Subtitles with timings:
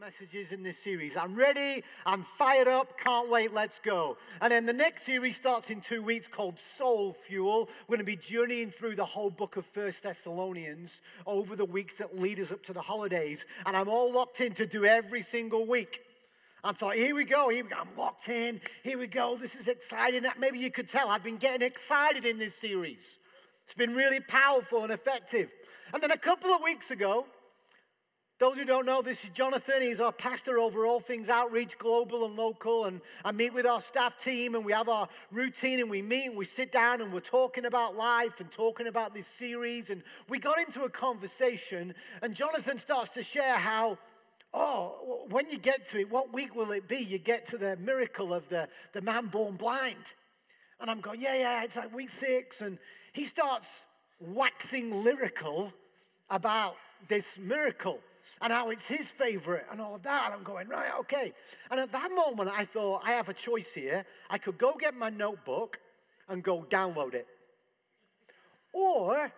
[0.00, 1.16] messages in this series.
[1.16, 4.16] I'm ready, I'm fired up, can't wait, let's go.
[4.40, 7.68] And then the next series starts in two weeks called Soul Fuel.
[7.88, 11.98] We're going to be journeying through the whole book of First Thessalonians over the weeks
[11.98, 13.44] that lead us up to the holidays.
[13.66, 16.00] And I'm all locked in to do every single week.
[16.62, 17.78] I thought, here we go, here we go.
[17.80, 20.24] I'm locked in, here we go, this is exciting.
[20.38, 23.18] Maybe you could tell I've been getting excited in this series.
[23.64, 25.50] It's been really powerful and effective.
[25.92, 27.26] And then a couple of weeks ago,
[28.38, 29.82] those who don't know, this is Jonathan.
[29.82, 32.84] He's our pastor over all things outreach, global and local.
[32.84, 36.26] And I meet with our staff team and we have our routine and we meet
[36.26, 39.90] and we sit down and we're talking about life and talking about this series.
[39.90, 43.98] And we got into a conversation and Jonathan starts to share how,
[44.54, 46.98] oh, when you get to it, what week will it be?
[46.98, 50.14] You get to the miracle of the, the man born blind.
[50.80, 52.60] And I'm going, yeah, yeah, it's like week six.
[52.60, 52.78] And
[53.12, 53.86] he starts
[54.20, 55.72] waxing lyrical
[56.30, 56.76] about
[57.08, 57.98] this miracle
[58.40, 60.26] and how it's his favorite and all of that.
[60.26, 61.32] And I'm going, right, okay.
[61.70, 64.04] And at that moment, I thought, I have a choice here.
[64.30, 65.80] I could go get my notebook
[66.28, 67.26] and go download it.
[68.72, 69.32] Or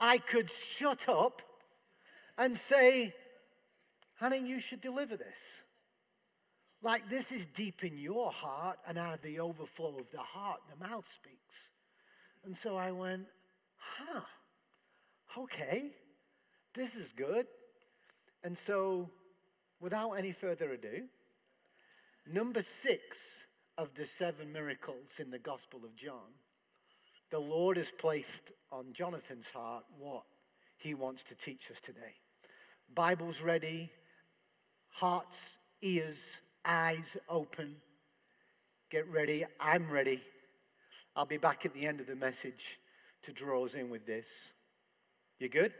[0.00, 1.42] I could shut up
[2.38, 3.14] and say,
[4.16, 5.64] honey, you should deliver this.
[6.82, 10.60] Like this is deep in your heart, and out of the overflow of the heart,
[10.70, 11.70] the mouth speaks.
[12.44, 13.26] And so I went,
[13.76, 14.20] huh,
[15.38, 15.90] okay,
[16.74, 17.46] this is good.
[18.44, 19.10] And so,
[19.80, 21.04] without any further ado,
[22.30, 23.46] number six
[23.78, 26.32] of the seven miracles in the Gospel of John,
[27.30, 30.22] the Lord has placed on Jonathan's heart what
[30.76, 32.14] he wants to teach us today.
[32.94, 33.90] Bibles ready,
[34.90, 37.76] hearts, ears, eyes open.
[38.90, 39.44] Get ready.
[39.60, 40.20] I'm ready.
[41.16, 42.78] I'll be back at the end of the message
[43.22, 44.52] to draw us in with this.
[45.38, 45.72] You good?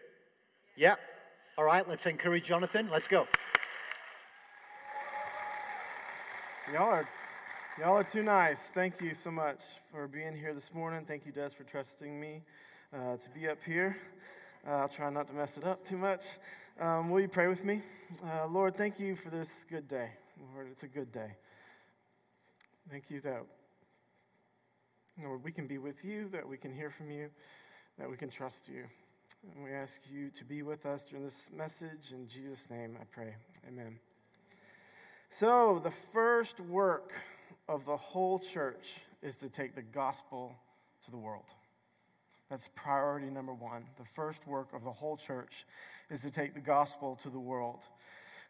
[0.76, 0.96] Yeah.
[1.58, 2.86] All right, let's encourage Jonathan.
[2.92, 3.26] Let's go.
[6.70, 7.08] Y'all are,
[7.80, 8.68] y'all are too nice.
[8.68, 11.06] Thank you so much for being here this morning.
[11.06, 12.42] Thank you, Des, for trusting me
[12.94, 13.96] uh, to be up here.
[14.68, 16.26] Uh, I'll try not to mess it up too much.
[16.78, 17.80] Um, will you pray with me?
[18.22, 20.10] Uh, Lord, thank you for this good day.
[20.52, 21.36] Lord, it's a good day.
[22.90, 23.40] Thank you that,
[25.24, 27.30] Lord, we can be with you, that we can hear from you,
[27.98, 28.82] that we can trust you.
[29.42, 32.12] And we ask you to be with us during this message.
[32.12, 33.34] In Jesus' name I pray.
[33.68, 33.98] Amen.
[35.28, 37.12] So, the first work
[37.68, 40.54] of the whole church is to take the gospel
[41.02, 41.50] to the world.
[42.50, 43.84] That's priority number one.
[43.98, 45.64] The first work of the whole church
[46.10, 47.84] is to take the gospel to the world.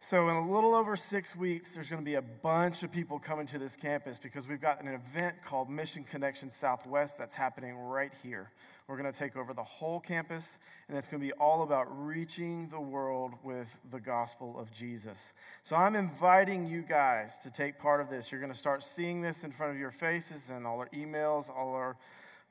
[0.01, 3.19] So, in a little over six weeks, there's going to be a bunch of people
[3.19, 7.77] coming to this campus because we've got an event called Mission Connection Southwest that's happening
[7.79, 8.51] right here.
[8.89, 10.59] We're going to take over the whole campus,
[10.89, 15.35] and it's going to be all about reaching the world with the gospel of Jesus.
[15.65, 18.31] So I'm inviting you guys to take part of this.
[18.31, 21.51] You're going to start seeing this in front of your faces and all our emails,
[21.51, 21.97] all our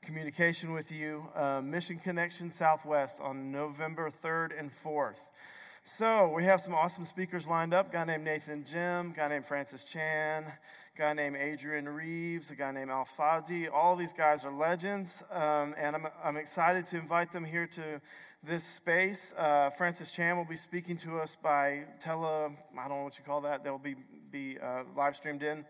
[0.02, 1.22] communication with you.
[1.34, 5.28] Uh, Mission Connection Southwest on November 3rd and 4th.
[5.88, 7.90] So we have some awesome speakers lined up.
[7.90, 10.44] A guy named Nathan Jim, guy named Francis Chan,
[10.98, 13.68] guy named Adrian Reeves, a guy named Al Fadi.
[13.72, 18.00] All these guys are legends, um, and I'm, I'm excited to invite them here to
[18.42, 19.32] this space.
[19.38, 23.24] Uh, Francis Chan will be speaking to us by tele, I don't know what you
[23.24, 23.62] call that.
[23.62, 23.94] They'll be,
[24.32, 25.64] be uh, live streamed in.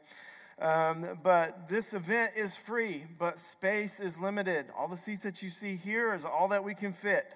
[0.59, 4.65] Um, but this event is free, but space is limited.
[4.79, 7.35] All the seats that you see here is all that we can fit.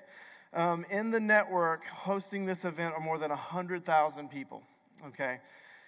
[0.52, 4.62] Um, in the network hosting this event are more than 100,000 people.
[5.06, 5.38] Okay,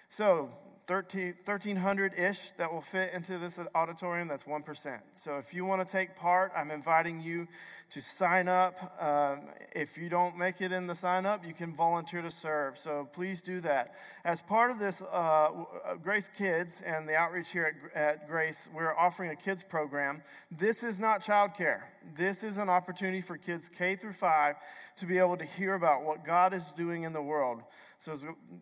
[0.09, 0.49] so
[0.87, 4.27] 1,300 ish that will fit into this auditorium.
[4.27, 4.99] That's 1%.
[5.13, 7.47] So if you want to take part, I'm inviting you
[7.91, 8.75] to sign up.
[9.01, 9.41] Um,
[9.73, 12.77] if you don't make it in the sign up, you can volunteer to serve.
[12.77, 13.95] So please do that.
[14.25, 18.69] As part of this, uh, uh Grace Kids and the outreach here at, at Grace,
[18.75, 20.21] we're offering a kids program.
[20.51, 21.83] This is not childcare.
[22.15, 24.55] This is an opportunity for kids K through 5
[24.97, 27.61] to be able to hear about what God is doing in the world.
[28.03, 28.17] So,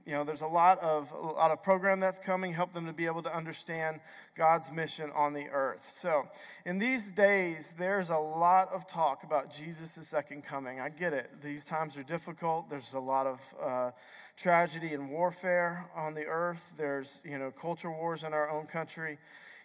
[0.05, 2.93] you know, there's a lot of a lot of program that's coming, help them to
[2.93, 3.99] be able to understand
[4.35, 5.81] God's mission on the earth.
[5.81, 6.25] So,
[6.63, 10.79] in these days, there's a lot of talk about Jesus' second coming.
[10.79, 12.69] I get it; these times are difficult.
[12.69, 13.91] There's a lot of uh,
[14.37, 16.73] tragedy and warfare on the earth.
[16.77, 19.17] There's you know culture wars in our own country.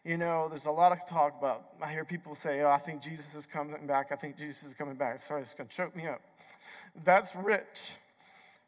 [0.06, 1.64] You know, there's a lot of talk about.
[1.84, 4.10] I hear people say, "Oh, I think Jesus is coming back.
[4.10, 6.22] I think Jesus is coming back." Sorry, it's going to choke me up.
[7.04, 7.98] That's rich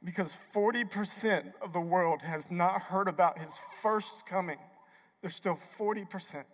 [0.05, 4.59] because 40% of the world has not heard about his first coming.
[5.21, 6.45] There's still 40%.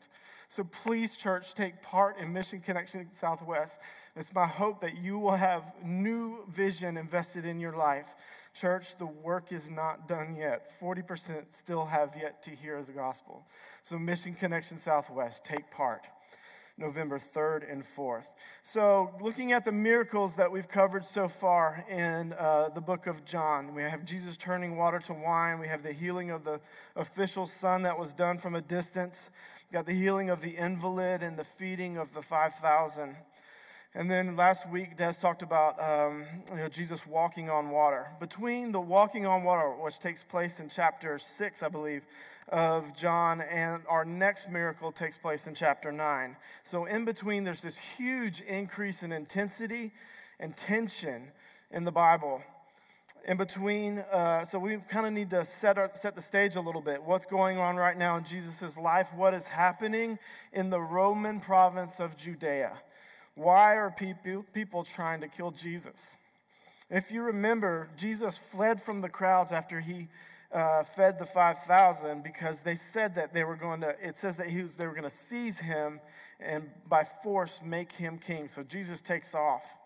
[0.48, 3.80] So please, church, take part in Mission Connection Southwest.
[4.14, 8.14] It's my hope that you will have new vision invested in your life.
[8.54, 10.66] Church, the work is not done yet.
[10.80, 13.46] 40% still have yet to hear the gospel.
[13.82, 16.06] So, Mission Connection Southwest, take part.
[16.76, 18.30] November 3rd and 4th.
[18.62, 23.24] So, looking at the miracles that we've covered so far in uh, the book of
[23.24, 25.60] John, we have Jesus turning water to wine.
[25.60, 26.60] We have the healing of the
[26.96, 29.30] official son that was done from a distance.
[29.70, 33.16] We got the healing of the invalid and the feeding of the 5,000.
[33.96, 38.06] And then last week, Des talked about um, you know, Jesus walking on water.
[38.18, 42.04] Between the walking on water, which takes place in chapter 6, I believe,
[42.48, 46.36] of John, and our next miracle takes place in chapter 9.
[46.64, 49.92] So, in between, there's this huge increase in intensity
[50.40, 51.30] and tension
[51.70, 52.42] in the Bible.
[53.28, 56.60] In between, uh, so we kind of need to set, our, set the stage a
[56.60, 57.02] little bit.
[57.04, 59.14] What's going on right now in Jesus' life?
[59.14, 60.18] What is happening
[60.52, 62.72] in the Roman province of Judea?
[63.34, 66.18] Why are people, people trying to kill Jesus?
[66.90, 70.08] If you remember, Jesus fled from the crowds after he
[70.52, 74.48] uh, fed the 5,000 because they said that they were going to, it says that
[74.48, 76.00] he was, they were going to seize him
[76.38, 78.46] and by force make him king.
[78.48, 79.78] So Jesus takes off.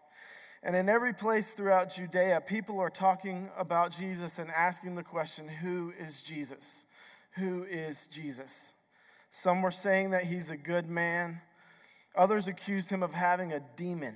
[0.62, 5.48] And in every place throughout Judea, people are talking about Jesus and asking the question
[5.48, 6.84] who is Jesus?
[7.36, 8.74] Who is Jesus?
[9.30, 11.40] Some were saying that he's a good man.
[12.16, 14.14] Others accused him of having a demon.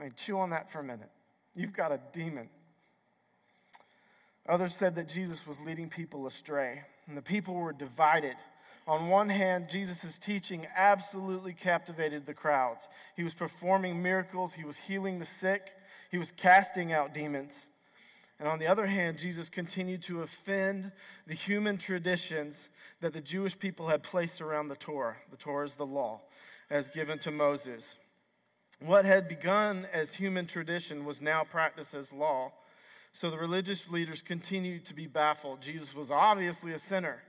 [0.00, 1.10] I chew on that for a minute.
[1.54, 2.48] You've got a demon.
[4.48, 8.34] Others said that Jesus was leading people astray, and the people were divided.
[8.86, 12.88] On one hand, Jesus' teaching absolutely captivated the crowds.
[13.16, 15.70] He was performing miracles, he was healing the sick,
[16.10, 17.70] he was casting out demons.
[18.38, 20.92] And on the other hand, Jesus continued to offend
[21.26, 22.68] the human traditions
[23.00, 25.16] that the Jewish people had placed around the Torah.
[25.30, 26.20] The Torah is the law
[26.70, 27.98] as given to Moses.
[28.80, 32.52] What had begun as human tradition was now practiced as law.
[33.12, 35.62] So the religious leaders continued to be baffled.
[35.62, 37.22] Jesus was obviously a sinner,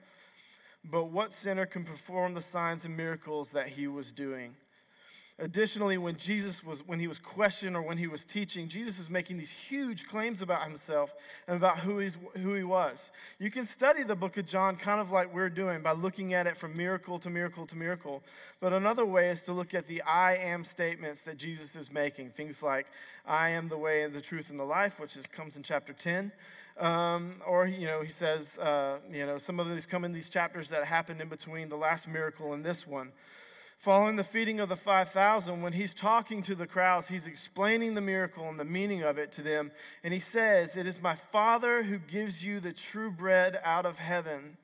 [0.83, 4.55] but what sinner can perform the signs and miracles that he was doing?
[5.37, 9.09] Additionally, when Jesus was, when he was questioned or when he was teaching, Jesus was
[9.09, 11.13] making these huge claims about himself
[11.45, 13.11] and about who, he's, who he was.
[13.37, 16.47] You can study the book of John kind of like we're doing by looking at
[16.47, 18.23] it from miracle to miracle to miracle.
[18.61, 22.29] But another way is to look at the I am statements that Jesus is making.
[22.29, 22.87] Things like,
[23.27, 25.91] I am the way and the truth and the life, which is, comes in chapter
[25.91, 26.31] 10.
[26.79, 30.29] Um, or, you know, he says, uh, you know, some of these come in these
[30.29, 33.11] chapters that happened in between the last miracle and this one.
[33.77, 38.01] Following the feeding of the 5,000, when he's talking to the crowds, he's explaining the
[38.01, 39.71] miracle and the meaning of it to them.
[40.03, 43.99] And he says, It is my Father who gives you the true bread out of
[43.99, 44.57] heaven.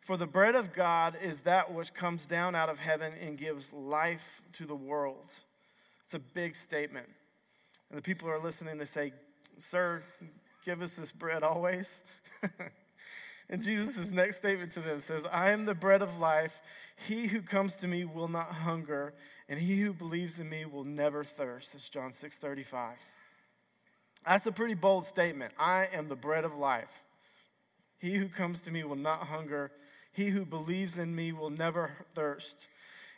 [0.00, 3.72] For the bread of God is that which comes down out of heaven and gives
[3.72, 5.32] life to the world.
[6.04, 7.08] It's a big statement.
[7.88, 9.12] And the people are listening, they say,
[9.58, 10.02] Sir,
[10.64, 12.02] give us this bread always.
[13.50, 16.62] And Jesus' next statement to them says, I am the bread of life.
[16.96, 19.12] He who comes to me will not hunger,
[19.48, 21.72] and he who believes in me will never thirst.
[21.72, 22.96] That's John 6 35.
[24.24, 25.52] That's a pretty bold statement.
[25.58, 27.04] I am the bread of life.
[27.98, 29.72] He who comes to me will not hunger.
[30.12, 32.68] He who believes in me will never thirst.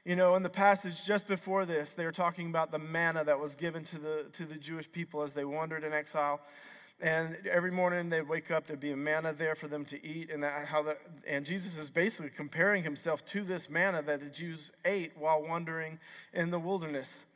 [0.06, 3.38] You know, in the passage just before this, they were talking about the manna that
[3.38, 6.40] was given to the, to the Jewish people as they wandered in exile.
[7.02, 10.30] And every morning they'd wake up, there'd be a manna there for them to eat.
[10.30, 10.96] And, that, how the,
[11.28, 15.98] and Jesus is basically comparing himself to this manna that the Jews ate while wandering
[16.32, 17.26] in the wilderness.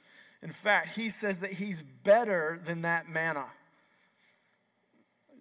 [0.41, 3.47] In fact, he says that he's better than that manna.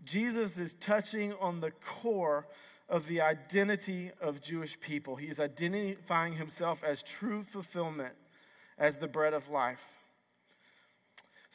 [0.03, 2.47] Jesus is touching on the core
[2.89, 5.17] of the identity of Jewish people.
[5.17, 8.13] He's identifying himself as true fulfillment,
[8.77, 9.99] as the bread of life.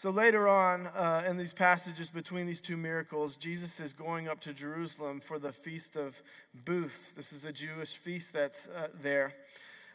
[0.01, 4.41] So later on uh, in these passages between these two miracles, Jesus is going up
[4.41, 6.23] to Jerusalem for the Feast of
[6.65, 7.13] Booths.
[7.13, 9.35] This is a Jewish feast that's uh, there.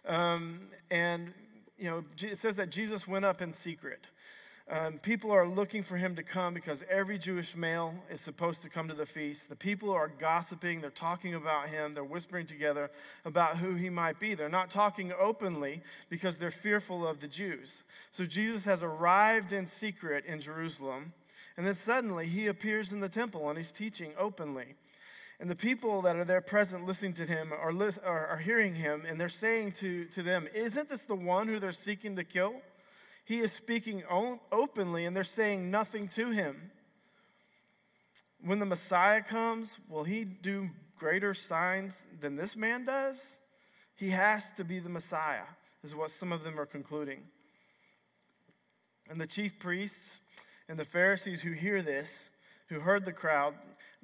[0.07, 0.59] Um,
[0.91, 1.33] and,
[1.75, 4.05] you know, it says that Jesus went up in secret.
[4.67, 8.69] Um, people are looking for him to come because every Jewish male is supposed to
[8.69, 9.47] come to the feast.
[9.47, 12.89] The people are gossiping, they're talking about him, they're whispering together
[13.25, 14.33] about who he might be.
[14.33, 17.83] They're not talking openly because they're fearful of the Jews.
[18.09, 21.13] So Jesus has arrived in secret in Jerusalem,
[21.57, 24.73] and then suddenly he appears in the temple and he's teaching openly.
[25.39, 27.71] And the people that are there present listening to him are,
[28.03, 31.59] are, are hearing him, and they're saying to, to them, Isn't this the one who
[31.59, 32.55] they're seeking to kill?
[33.25, 34.03] He is speaking
[34.51, 36.71] openly, and they're saying nothing to him.
[38.43, 43.39] When the Messiah comes, will he do greater signs than this man does?
[43.95, 45.47] He has to be the Messiah,
[45.83, 47.23] is what some of them are concluding.
[49.09, 50.21] And the chief priests
[50.69, 52.29] and the Pharisees who hear this,
[52.69, 53.55] who heard the crowd,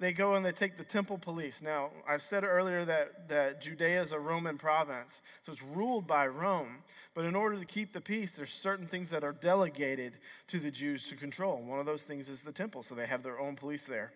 [0.02, 1.62] they go and they take the temple police.
[1.62, 6.26] Now, I said earlier that, that Judea is a Roman province, so it's ruled by
[6.26, 6.82] Rome.
[7.14, 10.18] But in order to keep the peace, there's certain things that are delegated
[10.48, 11.62] to the Jews to control.
[11.62, 14.12] One of those things is the temple, so they have their own police there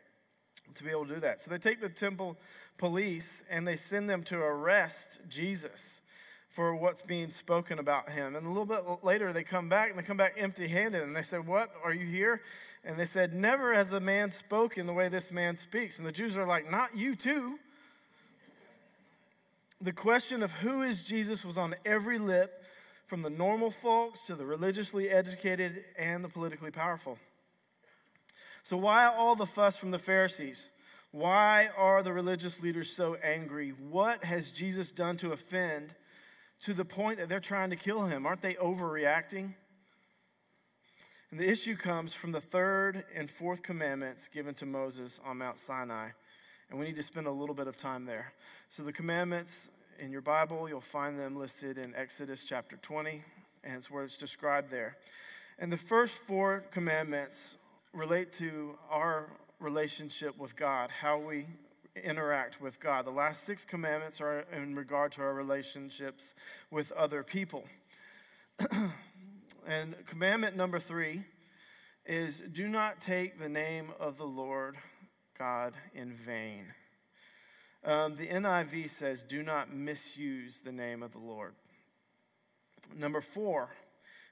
[0.74, 1.40] to be able to do that.
[1.40, 2.36] So they take the temple
[2.80, 6.02] police and they send them to arrest Jesus
[6.56, 8.34] for what's being spoken about him.
[8.38, 11.04] And a little bit later, they come back and they come back empty handed.
[11.04, 11.70] And they said, What?
[11.84, 12.42] Are you here?
[12.86, 16.00] And they said, Never has a man spoken the way this man speaks.
[16.00, 17.60] And the Jews are like, Not you, too.
[19.82, 22.64] The question of who is Jesus was on every lip,
[23.06, 27.20] from the normal folks to the religiously educated and the politically powerful.
[28.64, 30.72] So, why all the fuss from the Pharisees?
[31.12, 33.74] Why are the religious leaders so angry?
[33.90, 35.96] What has Jesus done to offend?
[36.66, 38.26] To the point that they're trying to kill him.
[38.26, 39.54] Aren't they overreacting?
[41.30, 45.60] And the issue comes from the third and fourth commandments given to Moses on Mount
[45.60, 46.10] Sinai.
[46.72, 48.34] And we need to spend a little bit of time there.
[48.68, 49.70] So, the commandments
[50.00, 53.22] in your Bible, you'll find them listed in Exodus chapter 20,
[53.64, 54.98] and it's where it's described there.
[55.60, 57.60] And the first four commandments
[57.94, 59.28] relate to our
[59.60, 61.46] relationship with God, how we
[62.04, 63.06] interact with God.
[63.06, 66.36] The last six commandments are in regard to our relationships
[66.70, 67.66] with other people.
[69.68, 71.24] and commandment number three
[72.06, 74.78] is do not take the name of the Lord
[75.38, 76.66] God in vain.
[77.84, 81.54] Um, the NIV says, do not misuse the name of the Lord.
[82.98, 83.70] Number four,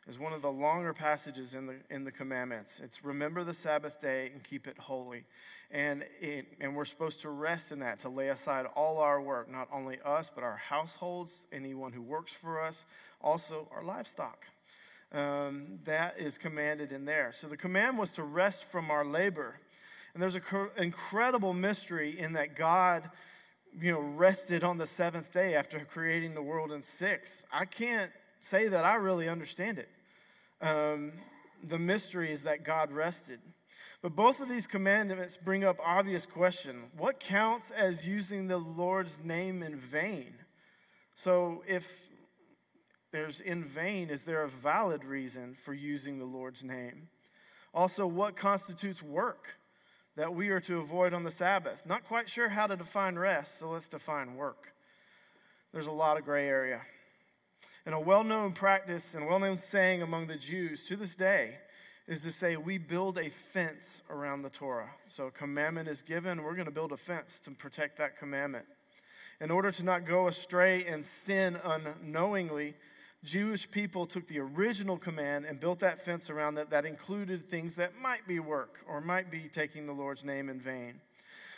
[0.07, 2.81] is one of the longer passages in the, in the commandments.
[2.83, 5.23] It's remember the Sabbath day and keep it holy.
[5.71, 9.49] And, it, and we're supposed to rest in that, to lay aside all our work,
[9.49, 12.85] not only us, but our households, anyone who works for us,
[13.21, 14.45] also our livestock.
[15.13, 17.31] Um, that is commanded in there.
[17.33, 19.59] So the command was to rest from our labor.
[20.13, 20.43] And there's an
[20.77, 23.09] incredible mystery in that God
[23.79, 27.45] you know, rested on the seventh day after creating the world in six.
[27.51, 29.89] I can't say that I really understand it.
[30.63, 31.11] Um,
[31.63, 33.39] the mysteries that God rested.
[34.01, 36.91] But both of these commandments bring up obvious question.
[36.97, 40.35] What counts as using the Lord's name in vain?
[41.15, 42.07] So if
[43.11, 47.09] there's in vain, is there a valid reason for using the Lord's name?
[47.73, 49.57] Also, what constitutes work
[50.15, 51.85] that we are to avoid on the Sabbath?
[51.85, 54.73] Not quite sure how to define rest, so let's define work.
[55.71, 56.81] There's a lot of gray area.
[57.85, 61.57] And a well known practice and well known saying among the Jews to this day
[62.07, 64.89] is to say, we build a fence around the Torah.
[65.07, 68.65] So a commandment is given, we're going to build a fence to protect that commandment.
[69.39, 72.75] In order to not go astray and sin unknowingly,
[73.23, 77.75] Jewish people took the original command and built that fence around it that included things
[77.77, 80.99] that might be work or might be taking the Lord's name in vain.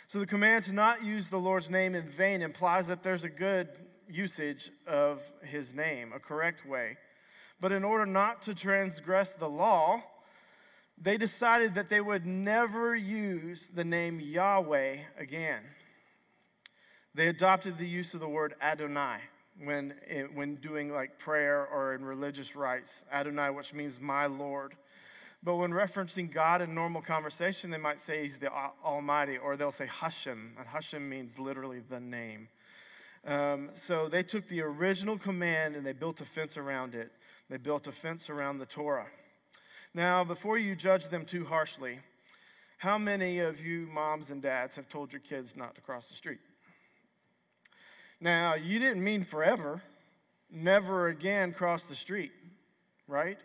[0.06, 3.28] So the command to not use the Lord's name in vain implies that there's a
[3.28, 3.68] good
[4.08, 6.96] usage of his name, a correct way.
[7.60, 10.02] But in order not to transgress the law,
[10.98, 15.62] they decided that they would never use the name Yahweh again.
[17.14, 19.18] They adopted the use of the word Adonai
[19.62, 19.94] when,
[20.34, 23.04] when doing like prayer or in religious rites.
[23.12, 24.74] Adonai, which means my Lord.
[25.42, 28.50] But when referencing God in normal conversation, they might say he's the
[28.84, 30.54] Almighty, or they'll say Hashem.
[30.58, 32.48] And Hashem means literally the name.
[33.26, 37.10] Um, so they took the original command and they built a fence around it.
[37.50, 39.06] They built a fence around the Torah.
[39.94, 41.98] Now, before you judge them too harshly,
[42.78, 46.14] how many of you moms and dads have told your kids not to cross the
[46.14, 46.38] street?
[48.20, 49.82] Now, you didn't mean forever,
[50.50, 52.32] never again cross the street,
[53.08, 53.38] right?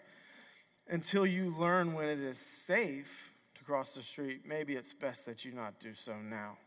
[0.87, 5.43] Until you learn when it is safe to cross the street, maybe it's best that
[5.45, 6.57] you not do so now.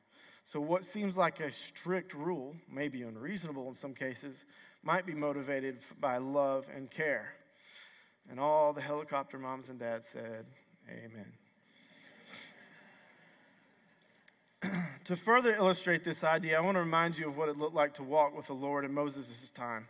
[0.47, 4.45] So, what seems like a strict rule, maybe unreasonable in some cases,
[4.83, 7.33] might be motivated by love and care.
[8.31, 10.45] And all the helicopter moms and dads said,
[10.91, 11.33] Amen.
[15.05, 17.95] to further illustrate this idea, I want to remind you of what it looked like
[17.95, 19.89] to walk with the Lord in Moses' time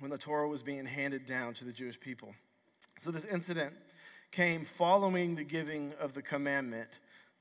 [0.00, 2.34] when the Torah was being handed down to the Jewish people.
[2.98, 3.72] So, this incident
[4.30, 6.98] came following the giving of the commandment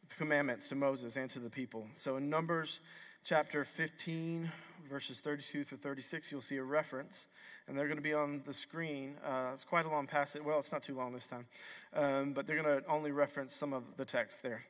[0.10, 1.88] the commandments to Moses and to the people.
[1.96, 2.80] So in Numbers
[3.24, 4.50] chapter 15,
[4.90, 7.28] verses 32 through 36, you'll see a reference,
[7.68, 9.16] and they're going to be on the screen.
[9.26, 10.42] Uh, it's quite a long passage.
[10.44, 11.46] Well, it's not too long this time,
[11.94, 14.64] um, but they're going to only reference some of the text there.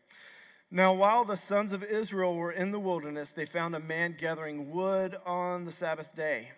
[0.70, 4.72] Now, while the sons of Israel were in the wilderness, they found a man gathering
[4.72, 6.50] wood on the Sabbath day.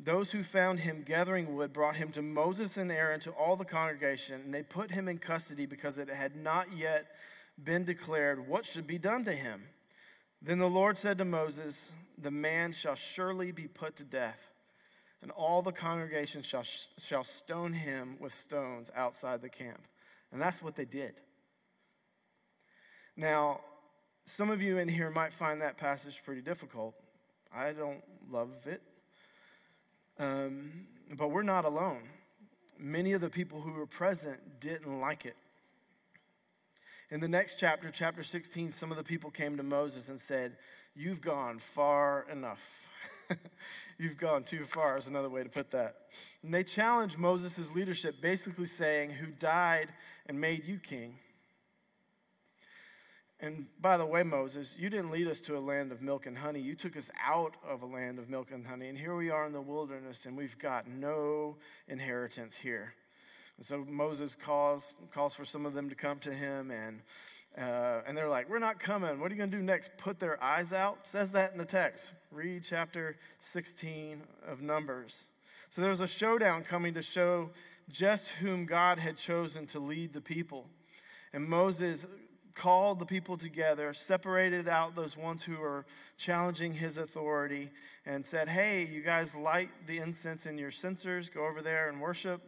[0.00, 3.64] Those who found him gathering wood brought him to Moses and Aaron to all the
[3.64, 7.06] congregation, and they put him in custody because it had not yet
[7.62, 9.62] been declared what should be done to him.
[10.42, 14.50] Then the Lord said to Moses, The man shall surely be put to death,
[15.22, 19.80] and all the congregation shall, shall stone him with stones outside the camp.
[20.32, 21.20] And that's what they did.
[23.16, 23.60] Now,
[24.26, 26.96] some of you in here might find that passage pretty difficult.
[27.54, 28.82] I don't love it.
[30.18, 32.02] Um, but we're not alone.
[32.78, 35.36] Many of the people who were present didn't like it.
[37.14, 40.56] In the next chapter, chapter 16, some of the people came to Moses and said,
[40.96, 42.90] You've gone far enough.
[44.00, 45.94] You've gone too far, is another way to put that.
[46.42, 49.90] And they challenged Moses' leadership, basically saying, Who died
[50.26, 51.14] and made you king?
[53.38, 56.36] And by the way, Moses, you didn't lead us to a land of milk and
[56.36, 56.58] honey.
[56.58, 58.88] You took us out of a land of milk and honey.
[58.88, 62.94] And here we are in the wilderness, and we've got no inheritance here.
[63.56, 67.00] And so Moses calls, calls for some of them to come to him, and,
[67.56, 69.20] uh, and they're like, We're not coming.
[69.20, 69.96] What are you going to do next?
[69.98, 71.06] Put their eyes out?
[71.06, 72.14] Says that in the text.
[72.32, 75.28] Read chapter 16 of Numbers.
[75.68, 77.50] So there was a showdown coming to show
[77.90, 80.66] just whom God had chosen to lead the people.
[81.32, 82.06] And Moses
[82.54, 85.84] called the people together, separated out those ones who were
[86.16, 87.70] challenging his authority,
[88.06, 92.00] and said, Hey, you guys light the incense in your censers, go over there and
[92.00, 92.40] worship.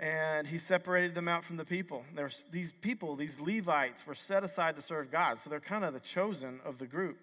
[0.00, 2.04] And he separated them out from the people.
[2.14, 5.94] There's these people, these Levites, were set aside to serve God, so they're kind of
[5.94, 7.16] the chosen of the group.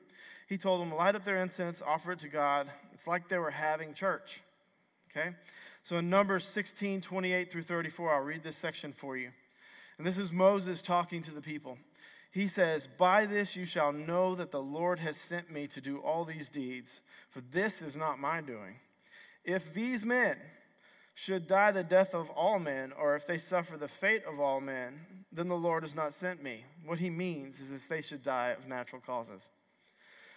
[0.47, 2.69] He told them, light up their incense, offer it to God.
[2.93, 4.41] It's like they were having church.
[5.09, 5.31] Okay?
[5.83, 9.29] So in Numbers 16, 28 through 34, I'll read this section for you.
[9.97, 11.77] And this is Moses talking to the people
[12.31, 15.97] he says, By this you shall know that the Lord has sent me to do
[15.97, 18.75] all these deeds, for this is not my doing.
[19.43, 20.37] If these men
[21.15, 24.61] should die the death of all men, or if they suffer the fate of all
[24.61, 24.99] men,
[25.31, 26.65] then the Lord has not sent me.
[26.85, 29.49] What he means is if they should die of natural causes.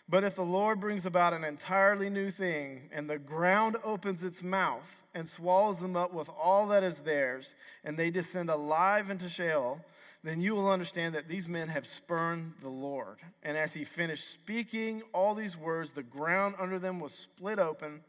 [0.08, 4.42] But if the Lord brings about an entirely new thing, and the ground opens its
[4.42, 9.30] mouth and swallows them up with all that is theirs, and they descend alive into
[9.30, 9.80] Sheol,
[10.22, 13.18] then you will understand that these men have spurned the Lord.
[13.42, 18.02] And as he finished speaking all these words, the ground under them was split open,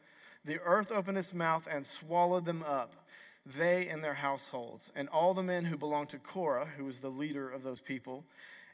[0.46, 2.96] the earth opened its mouth and swallowed them up,
[3.46, 7.10] they and their households, and all the men who belonged to Korah, who was the
[7.10, 8.24] leader of those people,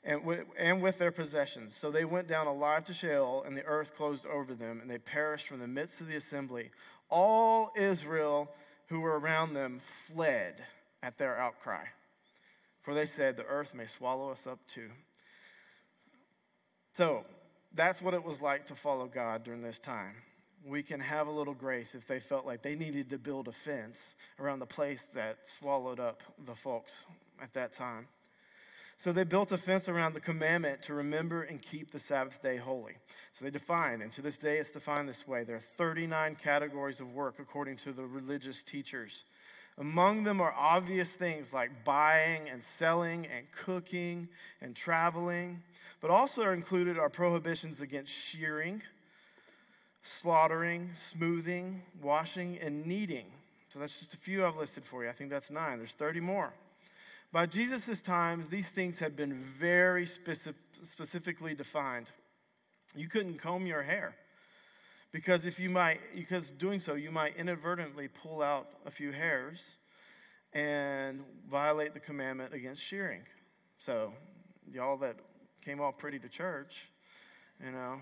[0.03, 1.75] and with, and with their possessions.
[1.75, 4.97] So they went down alive to Sheol, and the earth closed over them, and they
[4.97, 6.71] perished from the midst of the assembly.
[7.09, 8.51] All Israel
[8.87, 10.61] who were around them fled
[11.01, 11.85] at their outcry.
[12.81, 14.89] For they said, The earth may swallow us up too.
[16.93, 17.23] So
[17.73, 20.15] that's what it was like to follow God during this time.
[20.65, 23.51] We can have a little grace if they felt like they needed to build a
[23.51, 27.07] fence around the place that swallowed up the folks
[27.41, 28.07] at that time.
[29.01, 32.57] So they built a fence around the commandment to remember and keep the Sabbath day
[32.57, 32.93] holy.
[33.31, 35.43] So they defined, and to this day it's defined this way.
[35.43, 39.25] There are 39 categories of work according to the religious teachers.
[39.79, 44.27] Among them are obvious things like buying and selling and cooking
[44.61, 45.63] and traveling,
[45.99, 48.83] but also included are prohibitions against shearing,
[50.01, 53.25] slaughtering, smoothing, washing, and kneading.
[53.69, 55.09] So that's just a few I've listed for you.
[55.09, 55.77] I think that's nine.
[55.77, 56.53] There's 30 more.
[57.31, 62.09] By Jesus' times, these things had been very specific, specifically defined.
[62.95, 64.15] You couldn't comb your hair.
[65.13, 69.77] Because if you might, because doing so, you might inadvertently pull out a few hairs
[70.53, 73.21] and violate the commandment against shearing.
[73.77, 74.13] So,
[74.71, 75.15] y'all that
[75.61, 76.87] came all pretty to church,
[77.63, 77.95] you know,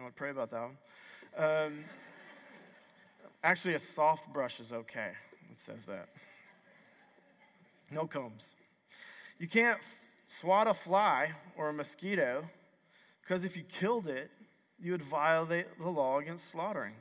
[0.00, 0.76] I would pray about that one.
[1.36, 1.72] Um,
[3.44, 5.10] actually, a soft brush is okay.
[5.50, 6.08] It says that.
[7.92, 8.54] No combs.
[9.38, 9.78] You can't
[10.26, 12.44] swat a fly or a mosquito
[13.22, 14.30] because if you killed it,
[14.80, 16.94] you would violate the law against slaughtering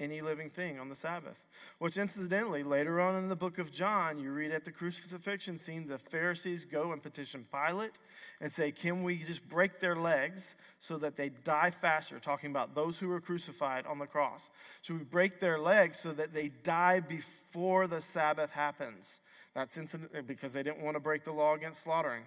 [0.00, 1.44] any living thing on the Sabbath.
[1.78, 5.86] Which, incidentally, later on in the book of John, you read at the crucifixion scene,
[5.86, 7.98] the Pharisees go and petition Pilate
[8.40, 12.18] and say, Can we just break their legs so that they die faster?
[12.18, 14.50] Talking about those who were crucified on the cross.
[14.82, 19.20] Should we break their legs so that they die before the Sabbath happens?
[19.54, 19.78] That's
[20.26, 22.22] because they didn't want to break the law against slaughtering.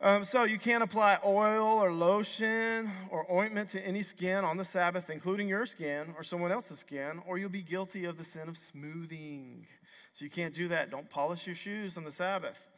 [0.00, 4.64] Um, so you can't apply oil or lotion or ointment to any skin on the
[4.64, 8.48] Sabbath, including your skin or someone else's skin, or you'll be guilty of the sin
[8.48, 9.64] of smoothing.
[10.12, 10.90] So you can't do that.
[10.90, 12.68] Don't polish your shoes on the Sabbath.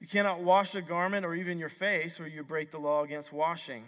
[0.00, 3.32] You cannot wash a garment or even your face, or you break the law against
[3.32, 3.84] washing.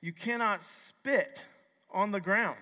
[0.00, 1.46] You cannot spit
[1.90, 2.60] on the ground,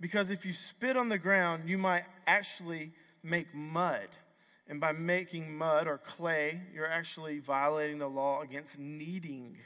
[0.00, 4.08] because if you spit on the ground, you might actually make mud.
[4.68, 9.58] And by making mud or clay, you're actually violating the law against kneading.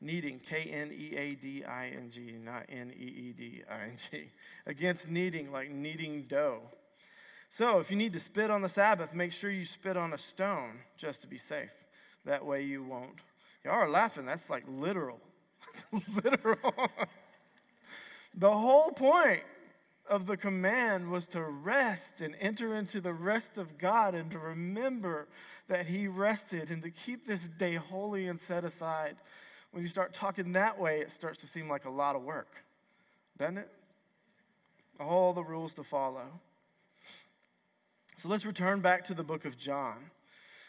[0.00, 3.84] Kneading, K N E A D I N G, not N E E D I
[3.84, 4.30] N G.
[4.66, 6.62] Against kneading, like kneading dough.
[7.48, 10.18] So if you need to spit on the Sabbath, make sure you spit on a
[10.18, 11.86] stone just to be safe.
[12.24, 13.20] That way you won't.
[13.64, 14.26] Y'all are laughing.
[14.26, 15.20] That's like literal.
[15.92, 16.90] That's literal.
[18.34, 19.42] the whole point
[20.08, 24.38] of the command was to rest and enter into the rest of God and to
[24.38, 25.26] remember
[25.68, 29.16] that He rested and to keep this day holy and set aside.
[29.72, 32.64] When you start talking that way, it starts to seem like a lot of work,
[33.38, 33.68] doesn't it?
[34.98, 36.26] All the rules to follow.
[38.16, 39.96] So let's return back to the book of John.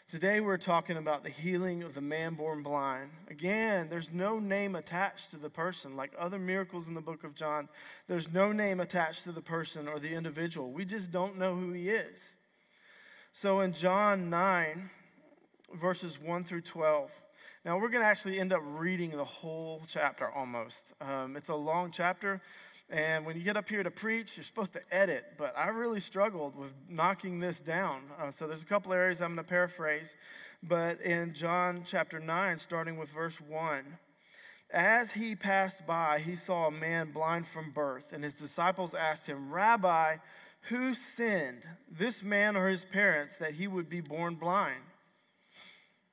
[0.08, 3.10] Today we're talking about the healing of the man born blind.
[3.28, 5.96] Again, there's no name attached to the person.
[5.96, 7.68] Like other miracles in the book of John,
[8.06, 10.72] there's no name attached to the person or the individual.
[10.72, 12.38] We just don't know who he is.
[13.32, 14.88] So in John 9,
[15.74, 17.12] verses 1 through 12,
[17.66, 20.94] now we're going to actually end up reading the whole chapter almost.
[21.02, 22.40] Um, it's a long chapter,
[22.90, 26.00] and when you get up here to preach, you're supposed to edit, but I really
[26.00, 28.00] struggled with knocking this down.
[28.18, 30.16] Uh, so there's a couple areas I'm going to paraphrase.
[30.62, 33.84] But in John chapter 9, starting with verse 1,
[34.70, 39.26] as he passed by, he saw a man blind from birth, and his disciples asked
[39.26, 40.16] him, Rabbi,
[40.62, 44.80] who sinned, this man or his parents, that he would be born blind?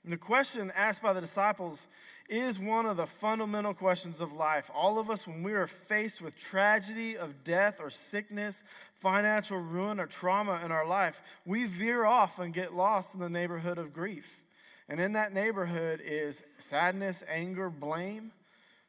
[0.05, 1.87] And the question asked by the disciples
[2.29, 4.69] is one of the fundamental questions of life.
[4.73, 8.63] All of us, when we are faced with tragedy of death or sickness,
[8.93, 13.31] financial ruin or trauma in our life, we veer off and get lost in the
[13.31, 14.41] neighborhood of grief.
[14.87, 18.31] And in that neighborhood is sadness, anger, blame.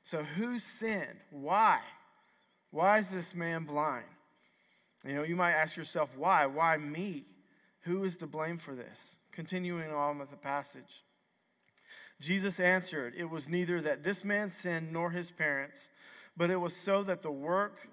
[0.02, 1.20] So, who sinned?
[1.30, 1.78] Why?
[2.70, 4.04] Why is this man blind?
[5.06, 6.44] You know, you might ask yourself, why?
[6.44, 7.24] Why me?
[7.84, 9.20] Who is to blame for this?
[9.32, 11.04] Continuing on with the passage.
[12.20, 15.90] Jesus answered, It was neither that this man sinned nor his parents,
[16.36, 17.88] but it was so that the work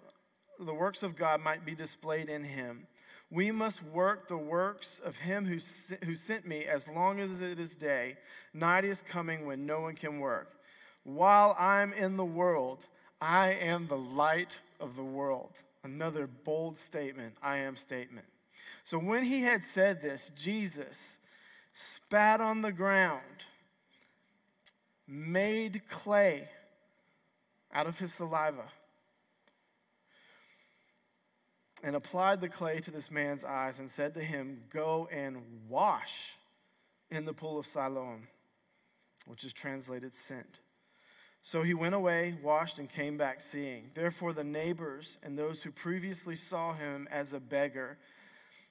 [0.59, 2.87] the works of God might be displayed in him.
[3.29, 5.57] We must work the works of him who,
[6.05, 8.17] who sent me as long as it is day.
[8.53, 10.49] Night is coming when no one can work.
[11.03, 12.87] While I'm in the world,
[13.19, 15.63] I am the light of the world.
[15.83, 18.27] Another bold statement, I am statement.
[18.83, 21.19] So when he had said this, Jesus
[21.71, 23.45] spat on the ground
[25.13, 26.49] made clay
[27.71, 28.65] out of his saliva
[31.83, 36.37] and applied the clay to this man's eyes and said to him, Go and wash
[37.11, 38.27] in the pool of Siloam,
[39.27, 40.59] which is translated sent.
[41.41, 43.91] So he went away, washed, and came back seeing.
[43.93, 47.97] Therefore, the neighbors and those who previously saw him as a beggar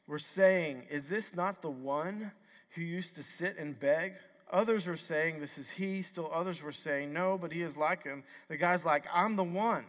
[0.09, 2.33] were saying, Is this not the one
[2.71, 4.15] who used to sit and beg?
[4.53, 6.03] Others were saying, This is he.
[6.03, 8.23] Still others were saying, No, but he is like him.
[8.49, 9.87] The guy's like, I'm the one.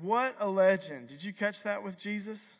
[0.00, 1.08] What a legend.
[1.08, 2.58] Did you catch that with Jesus?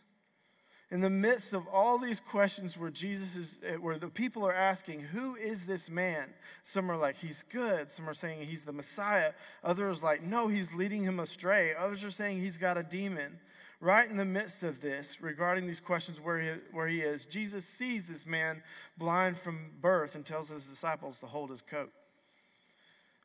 [0.91, 4.55] In the midst of all these questions where Jesus is, eh, where the people are
[4.55, 6.29] asking, Who is this man?
[6.63, 7.91] Some are like, He's good.
[7.91, 9.33] Some are saying he's the Messiah.
[9.65, 11.73] Others like, No, he's leading him astray.
[11.77, 13.41] Others are saying he's got a demon
[13.85, 17.67] right in the midst of this, regarding these questions where he, where he is, Jesus
[17.67, 18.63] sees this man
[18.97, 21.93] blind from birth and tells his disciples to hold his coat.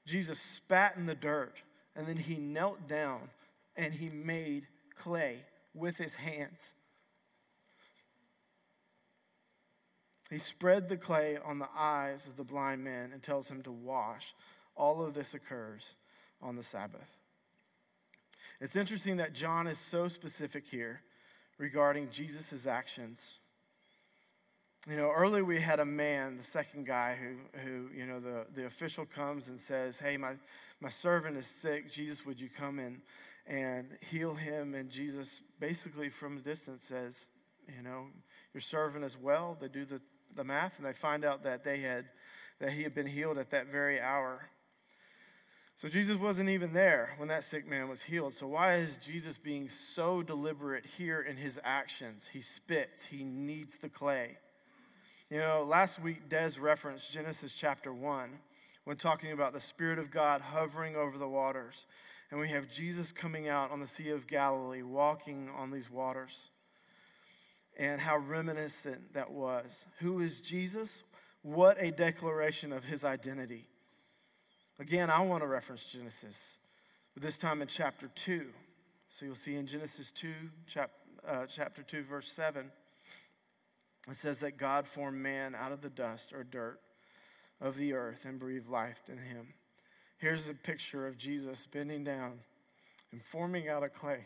[0.06, 1.62] Jesus spat in the dirt
[1.95, 3.30] and then he knelt down
[3.78, 5.38] and he made clay
[5.74, 6.74] with his hands.
[10.30, 13.72] He spread the clay on the eyes of the blind man and tells him to
[13.72, 14.34] wash.
[14.76, 15.95] All of this occurs
[16.41, 17.19] on the Sabbath.
[18.62, 21.02] It's interesting that John is so specific here
[21.58, 23.38] regarding Jesus' actions.
[24.89, 28.48] You know, earlier we had a man, the second guy, who, who you know, the,
[28.54, 30.34] the official comes and says, Hey, my,
[30.82, 31.89] my servant is sick.
[31.89, 33.02] Jesus, would you come in
[33.48, 34.74] and heal him?
[34.74, 37.30] And Jesus basically from a distance says,
[37.78, 38.08] You know,
[38.54, 39.58] your servant is well.
[39.60, 40.02] They do the,
[40.36, 42.06] the math and they find out that they had
[42.60, 44.50] that he had been healed at that very hour.
[45.80, 48.34] So Jesus wasn't even there when that sick man was healed.
[48.34, 52.28] So why is Jesus being so deliberate here in his actions?
[52.28, 54.39] He spits, he kneads the clay.
[55.30, 58.30] You know, last week Des referenced Genesis chapter 1
[58.84, 61.86] when talking about the Spirit of God hovering over the waters.
[62.30, 66.50] And we have Jesus coming out on the Sea of Galilee, walking on these waters.
[67.78, 69.88] And how reminiscent that was.
[70.00, 71.06] Who is Jesus?
[71.42, 73.70] What a declaration of his identity.
[74.80, 76.58] Again, I want to reference Genesis,
[77.13, 78.46] but this time in chapter 2.
[79.10, 80.30] So you'll see in Genesis 2,
[80.68, 80.92] chap,
[81.28, 82.72] uh, chapter 2, verse 7,
[84.10, 86.80] it says that God formed man out of the dust or dirt
[87.60, 89.48] of the earth and breathed life in him.
[90.18, 92.39] Here's a picture of Jesus bending down
[93.12, 94.22] and forming out of clay,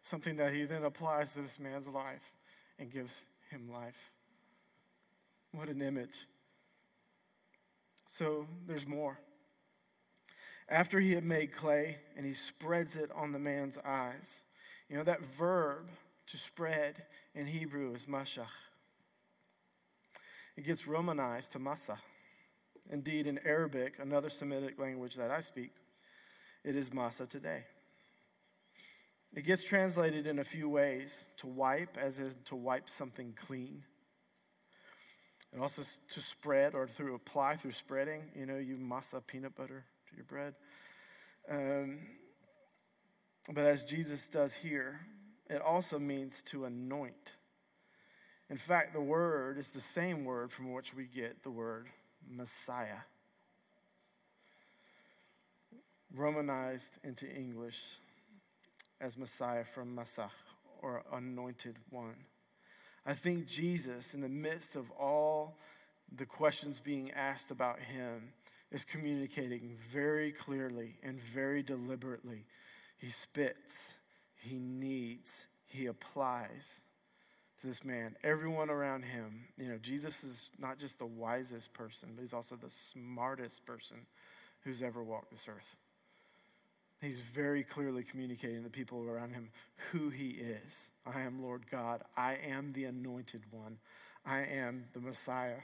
[0.00, 2.32] something that he then applies to this man's life
[2.78, 4.12] and gives him life.
[5.50, 6.24] What an image.
[8.06, 9.18] So there's more.
[10.72, 14.44] After he had made clay and he spreads it on the man's eyes,
[14.88, 15.90] you know, that verb
[16.28, 17.02] to spread
[17.34, 18.46] in Hebrew is mashach.
[20.56, 21.98] It gets Romanized to masa.
[22.90, 25.72] Indeed, in Arabic, another Semitic language that I speak,
[26.64, 27.64] it is masa today.
[29.34, 33.82] It gets translated in a few ways to wipe, as in to wipe something clean.
[35.52, 38.22] And also to spread or through apply through spreading.
[38.34, 40.54] You know, you masa peanut butter to your bread.
[41.50, 41.98] Um,
[43.52, 45.00] but as Jesus does here,
[45.48, 47.34] it also means to anoint.
[48.50, 51.86] In fact, the word is the same word from which we get the word
[52.30, 53.02] Messiah.
[56.14, 57.96] Romanized into English
[59.00, 60.30] as Messiah from Masach,
[60.82, 62.16] or anointed one.
[63.04, 65.56] I think Jesus, in the midst of all
[66.14, 68.32] the questions being asked about him,
[68.72, 72.46] is communicating very clearly and very deliberately.
[72.98, 73.98] He spits,
[74.34, 76.82] he kneads, he applies
[77.60, 78.16] to this man.
[78.24, 82.56] Everyone around him, you know, Jesus is not just the wisest person, but he's also
[82.56, 83.98] the smartest person
[84.64, 85.76] who's ever walked this earth.
[87.02, 89.50] He's very clearly communicating to the people around him
[89.90, 90.92] who he is.
[91.04, 92.02] I am Lord God.
[92.16, 93.78] I am the anointed one.
[94.24, 95.58] I am the Messiah.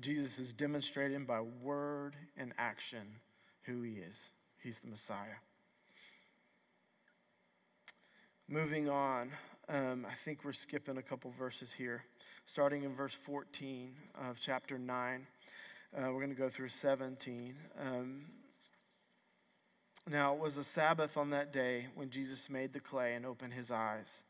[0.00, 3.20] Jesus is demonstrating by word and action
[3.62, 4.32] who he is.
[4.62, 5.40] He's the Messiah.
[8.48, 9.30] Moving on,
[9.68, 12.04] um, I think we're skipping a couple verses here.
[12.46, 13.94] Starting in verse 14
[14.28, 15.26] of chapter 9,
[15.96, 17.54] uh, we're going to go through 17.
[17.80, 18.20] Um,
[20.08, 23.52] now, it was a Sabbath on that day when Jesus made the clay and opened
[23.52, 24.24] his eyes.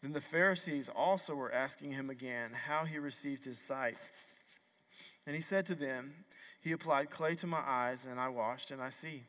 [0.00, 3.98] Then the Pharisees also were asking him again how he received his sight.
[5.26, 6.12] And he said to them,
[6.60, 9.24] He applied clay to my eyes, and I washed, and I see.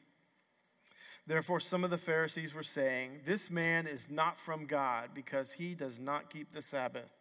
[1.28, 5.76] Therefore, some of the Pharisees were saying, This man is not from God, because he
[5.76, 7.14] does not keep the Sabbath.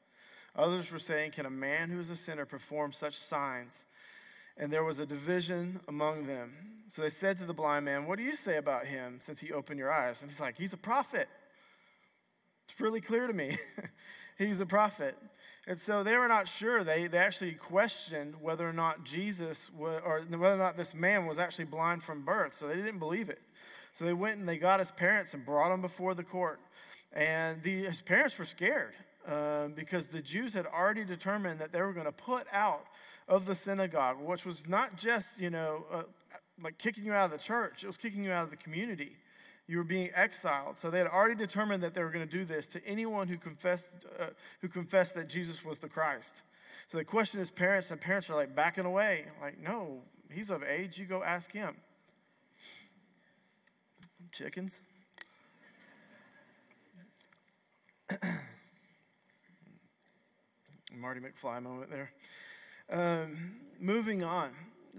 [0.56, 3.84] Others were saying, Can a man who is a sinner perform such signs?
[4.56, 6.52] And there was a division among them.
[6.88, 9.52] So they said to the blind man, What do you say about him since he
[9.52, 10.22] opened your eyes?
[10.22, 11.28] And he's like, He's a prophet.
[12.64, 13.56] It's really clear to me.
[14.38, 15.16] he's a prophet.
[15.68, 16.82] And so they were not sure.
[16.82, 21.26] They, they actually questioned whether or not Jesus, was, or whether or not this man
[21.26, 22.54] was actually blind from birth.
[22.54, 23.42] So they didn't believe it.
[23.92, 26.58] So they went and they got his parents and brought him before the court.
[27.12, 28.94] And the, his parents were scared
[29.28, 32.84] uh, because the Jews had already determined that they were going to put out
[33.28, 36.04] of the synagogue, which was not just, you know, uh,
[36.62, 39.16] like kicking you out of the church, it was kicking you out of the community.
[39.68, 40.78] You were being exiled.
[40.78, 43.36] So they had already determined that they were going to do this to anyone who
[43.36, 44.28] confessed, uh,
[44.62, 46.42] who confessed that Jesus was the Christ.
[46.86, 50.00] So they questioned his parents, and parents are like backing away, like, no,
[50.32, 51.76] he's of age, you go ask him.
[54.32, 54.80] Chickens?
[60.94, 62.10] Marty McFly moment there.
[62.90, 64.50] Um, moving on.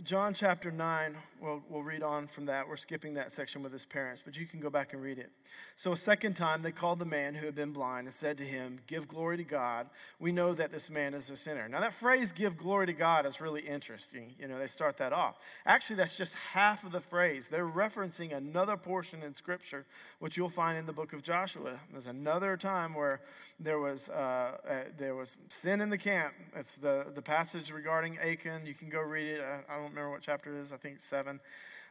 [0.03, 2.67] John chapter 9, we'll, we'll read on from that.
[2.67, 5.30] We're skipping that section with his parents, but you can go back and read it.
[5.75, 8.43] So, a second time, they called the man who had been blind and said to
[8.43, 9.88] him, Give glory to God.
[10.19, 11.67] We know that this man is a sinner.
[11.69, 14.36] Now, that phrase, give glory to God, is really interesting.
[14.39, 15.38] You know, they start that off.
[15.65, 17.49] Actually, that's just half of the phrase.
[17.49, 19.86] They're referencing another portion in Scripture,
[20.19, 21.80] which you'll find in the book of Joshua.
[21.91, 23.21] There's another time where
[23.60, 26.34] there was, uh, uh, there was sin in the camp.
[26.56, 28.65] It's the, the passage regarding Achan.
[28.65, 29.41] You can go read it.
[29.41, 31.28] I, I don't remember what chapter it is, I think seven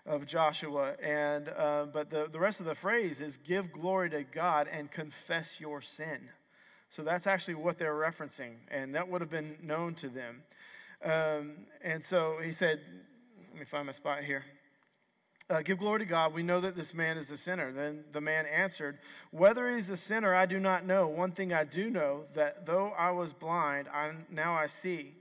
[0.07, 0.95] of Joshua.
[1.03, 4.91] And, uh, but the, the rest of the phrase is give glory to God and
[4.91, 6.31] confess your sin.
[6.89, 10.43] So that's actually what they're referencing, and that would have been known to them.
[11.05, 11.53] Um,
[11.85, 12.81] and so he said,
[13.51, 14.45] let me find my spot here.
[15.51, 16.35] Uh, give glory to God.
[16.35, 17.73] We know that this man is a sinner.
[17.73, 18.99] Then the man answered,
[19.31, 21.09] Whether he's a sinner, I do not know.
[21.09, 25.15] One thing I do know, that though I was blind, I, now I see.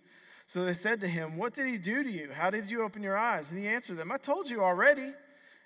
[0.48, 2.30] So they said to him, What did he do to you?
[2.32, 3.52] How did you open your eyes?
[3.52, 5.12] And he answered them, I told you already,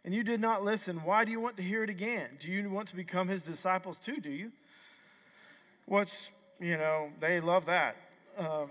[0.03, 0.97] and you did not listen.
[0.97, 2.29] Why do you want to hear it again?
[2.39, 4.51] Do you want to become his disciples too, do you?
[5.85, 7.95] Which, you know, they love that.
[8.39, 8.69] Um,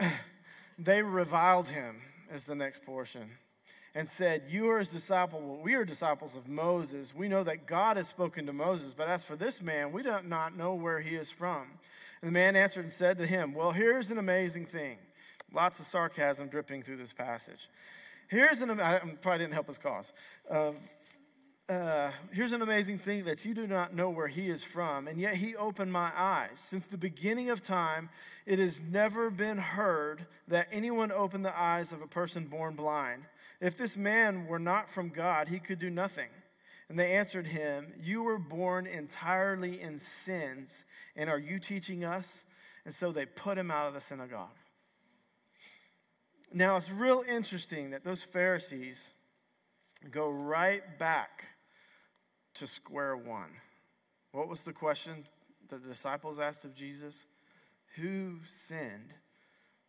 [0.78, 1.96] they reviled him,
[2.30, 3.30] as the next portion,
[3.96, 5.60] and said, You are his disciple.
[5.60, 7.16] We are disciples of Moses.
[7.16, 10.14] We know that God has spoken to Moses, but as for this man, we do
[10.24, 11.66] not know where he is from.
[12.20, 14.98] And the man answered and said to him, Well, here's an amazing thing.
[15.52, 17.68] Lots of sarcasm dripping through this passage.
[18.28, 20.12] Here's an, I probably didn't help his cause.
[20.50, 20.72] Uh,
[21.68, 25.20] uh, here's an amazing thing that you do not know where he is from, and
[25.20, 26.58] yet he opened my eyes.
[26.58, 28.08] Since the beginning of time,
[28.46, 33.24] it has never been heard that anyone opened the eyes of a person born blind.
[33.60, 36.28] If this man were not from God, he could do nothing.
[36.88, 42.46] And they answered him, You were born entirely in sins, and are you teaching us?
[42.84, 44.56] And so they put him out of the synagogue.
[46.52, 49.12] Now, it's real interesting that those Pharisees
[50.10, 51.44] go right back
[52.54, 53.50] to square one.
[54.32, 55.12] What was the question
[55.68, 57.26] the disciples asked of Jesus?
[57.96, 59.14] Who sinned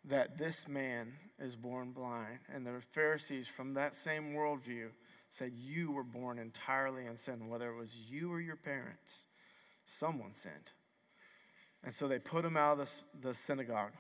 [0.03, 2.39] that this man is born blind?
[2.53, 4.89] And the Pharisees, from that same worldview,
[5.29, 9.27] said, You were born entirely in sin, whether it was you or your parents,
[9.85, 10.71] someone sinned.
[11.83, 13.93] And so they put him out of the, the synagogue.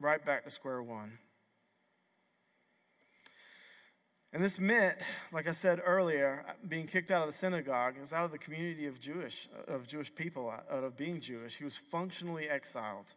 [0.00, 1.18] Right back to square one.
[4.32, 4.96] And this meant,
[5.30, 7.98] like I said earlier, being kicked out of the synagogue.
[8.00, 11.56] Was out of the community of Jewish, of Jewish people, out of being Jewish.
[11.56, 13.12] He was functionally exiled.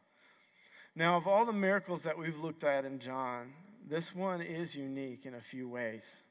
[0.93, 3.53] Now, of all the miracles that we've looked at in John,
[3.87, 6.23] this one is unique in a few ways.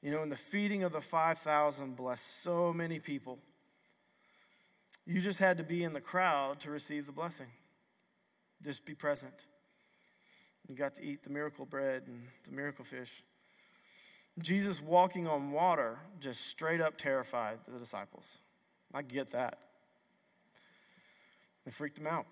[0.00, 3.38] You know, in the feeding of the 5,000 blessed so many people,
[5.06, 7.48] you just had to be in the crowd to receive the blessing.
[8.62, 9.46] Just be present.
[10.68, 13.22] You got to eat the miracle bread and the miracle fish.
[14.38, 18.38] Jesus walking on water just straight up terrified the disciples.
[18.92, 19.58] I get that.
[21.66, 22.26] It freaked them out.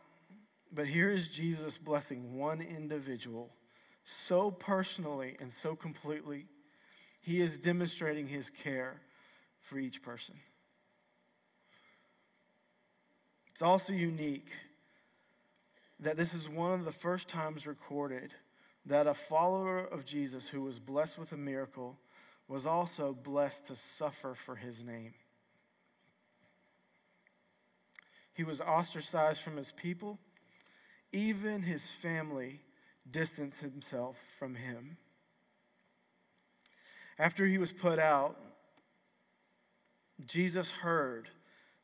[0.72, 3.50] But here is Jesus blessing one individual
[4.04, 6.46] so personally and so completely.
[7.20, 9.00] He is demonstrating his care
[9.60, 10.34] for each person.
[13.50, 14.50] It's also unique
[16.00, 18.34] that this is one of the first times recorded
[18.86, 21.98] that a follower of Jesus who was blessed with a miracle
[22.48, 25.14] was also blessed to suffer for his name.
[28.34, 30.18] He was ostracized from his people.
[31.12, 32.60] Even his family
[33.10, 34.96] distanced himself from him.
[37.18, 38.36] After he was put out,
[40.24, 41.28] Jesus heard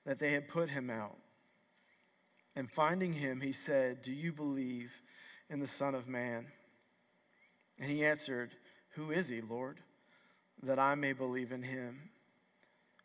[0.04, 1.16] that they had put him out.
[2.57, 5.02] And finding him, he said, Do you believe
[5.48, 6.46] in the Son of Man?
[7.81, 8.50] And he answered,
[8.90, 9.78] Who is he, Lord,
[10.62, 12.11] that I may believe in him?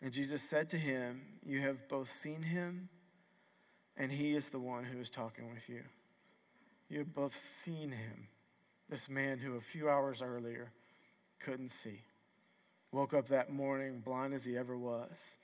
[0.02, 2.89] And Jesus said to him, You have both seen him,
[3.95, 5.84] and he is the one who is talking with you.
[6.93, 8.27] You have both seen him,
[8.88, 10.69] this man who a few hours earlier
[11.39, 12.01] couldn't see.
[12.91, 15.39] Woke up that morning blind as he ever was,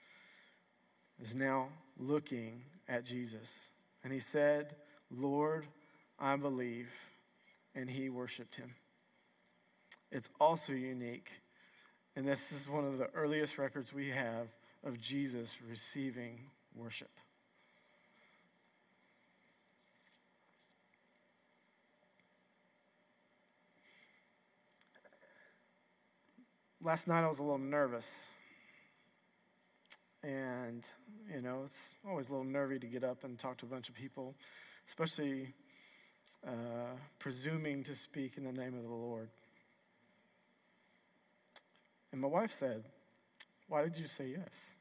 [1.20, 3.72] is now looking at Jesus.
[4.04, 4.76] And he said,
[5.10, 5.66] Lord,
[6.20, 6.94] I believe.
[7.74, 8.76] And he worshiped him.
[10.12, 11.42] It's also unique,
[12.16, 14.50] and this is one of the earliest records we have
[14.84, 16.42] of Jesus receiving
[16.76, 17.10] worship.
[26.90, 28.32] Last night I was a little nervous.
[30.24, 30.84] And,
[31.32, 33.90] you know, it's always a little nervy to get up and talk to a bunch
[33.90, 34.34] of people,
[34.88, 35.50] especially
[36.44, 39.30] uh, presuming to speak in the name of the Lord.
[42.12, 42.84] And my wife said,
[43.68, 44.74] Why did you say yes?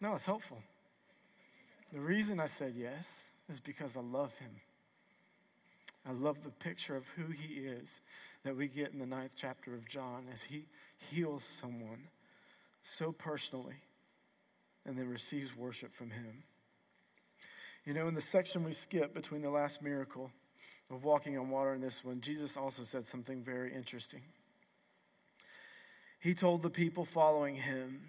[0.00, 0.60] no, it's helpful.
[1.92, 4.50] The reason I said yes is because I love him.
[6.08, 8.00] I love the picture of who he is
[8.46, 10.66] that we get in the ninth chapter of John as he
[11.10, 12.06] heals someone
[12.80, 13.74] so personally
[14.84, 16.44] and then receives worship from him.
[17.84, 20.30] You know, in the section we skip between the last miracle
[20.92, 24.22] of walking on water and this one, Jesus also said something very interesting.
[26.20, 28.00] He told the people following him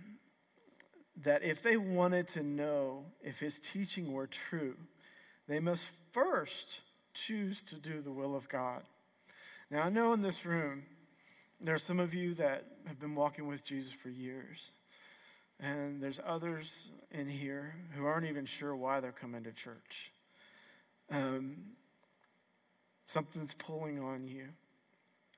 [1.23, 4.75] that if they wanted to know if his teaching were true,
[5.47, 6.81] they must first
[7.15, 8.83] choose to do the will of God.
[9.69, 10.83] Now, I know in this room,
[11.59, 14.71] there are some of you that have been walking with Jesus for years.
[15.59, 20.11] And there's others in here who aren't even sure why they're coming to church.
[21.11, 21.57] Um,
[23.07, 24.45] something's pulling on you.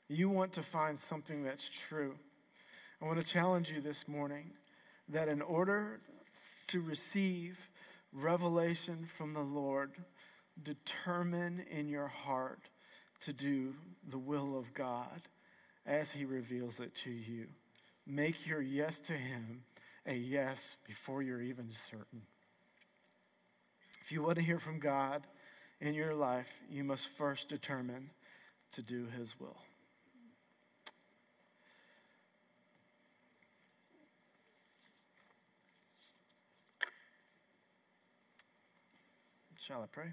[0.09, 2.13] You want to find something that's true.
[3.01, 4.51] I want to challenge you this morning
[5.07, 6.01] that in order
[6.67, 7.71] to receive
[8.13, 9.91] revelation from the Lord,
[10.61, 12.69] determine in your heart
[13.21, 13.73] to do
[14.07, 15.21] the will of God
[15.85, 17.47] as He reveals it to you.
[18.07, 19.63] Make your yes to Him
[20.05, 22.23] a yes before you're even certain.
[24.01, 25.23] If you want to hear from God
[25.79, 28.09] in your life, you must first determine
[28.71, 29.57] to do His will.
[39.59, 40.09] Shall I pray?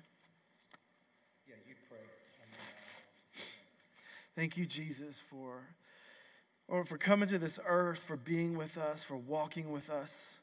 [1.48, 1.96] Yeah, you pray.
[4.36, 5.62] Thank you, Jesus, for,
[6.68, 10.40] or for coming to this earth, for being with us, for walking with us.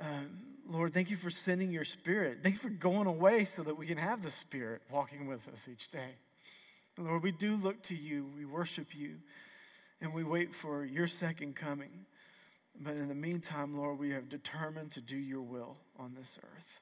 [0.00, 0.30] Um,
[0.66, 2.38] Lord, thank you for sending your spirit.
[2.42, 5.68] Thank you for going away so that we can have the spirit walking with us
[5.70, 6.16] each day.
[6.98, 9.16] Lord, we do look to you, we worship you,
[10.00, 12.06] and we wait for your second coming.
[12.80, 16.80] But in the meantime, Lord, we have determined to do your will on this earth.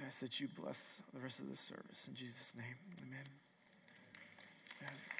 [0.00, 2.06] I ask that you bless the rest of this service.
[2.08, 3.24] In Jesus' name, amen.
[4.82, 5.15] amen.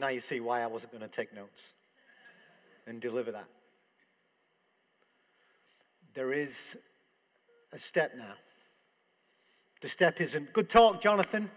[0.00, 1.74] Now you see why I wasn't going to take notes
[2.86, 3.44] and deliver that.
[6.14, 6.78] There is
[7.70, 8.32] a step now.
[9.82, 11.50] The step isn't good talk, Jonathan.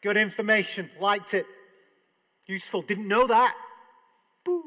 [0.00, 0.88] Good information.
[1.00, 1.44] Liked it.
[2.46, 2.82] Useful.
[2.82, 3.54] Didn't know that.
[4.44, 4.62] Boo.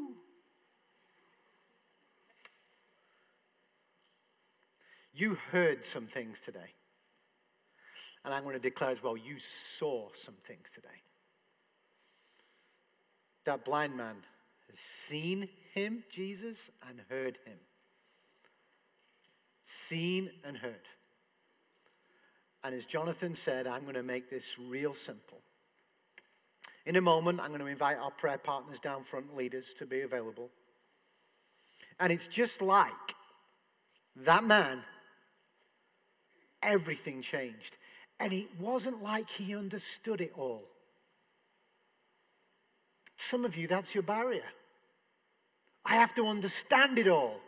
[5.14, 6.74] You heard some things today.
[8.26, 11.02] And I'm going to declare as well, you saw some things today.
[13.46, 14.16] That blind man
[14.70, 17.58] has seen him, Jesus, and heard him.
[19.62, 20.88] Seen and heard.
[22.64, 25.40] And as Jonathan said, I'm going to make this real simple.
[26.86, 30.02] In a moment, I'm going to invite our prayer partners down front, leaders, to be
[30.02, 30.50] available.
[32.00, 32.92] And it's just like
[34.18, 34.84] that man,
[36.62, 37.78] everything changed.
[38.20, 40.64] And it wasn't like he understood it all.
[43.18, 44.44] Some of you, that's your barrier.
[45.86, 47.40] I have to understand it all.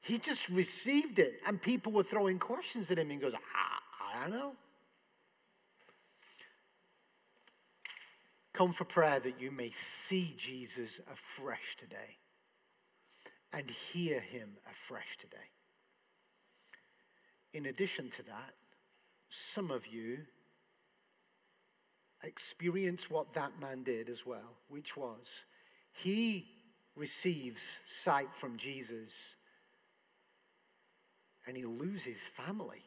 [0.00, 4.14] He just received it, and people were throwing questions at him, and he goes, ah,
[4.14, 4.52] I don't know.
[8.52, 12.16] Come for prayer that you may see Jesus afresh today
[13.52, 15.36] and hear him afresh today.
[17.52, 18.54] In addition to that,
[19.28, 20.18] some of you
[22.22, 25.44] experience what that man did as well, which was
[25.92, 26.46] he
[26.96, 29.36] receives sight from Jesus
[31.46, 32.82] and he loses family.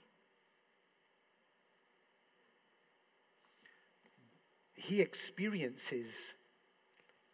[4.75, 6.33] He experiences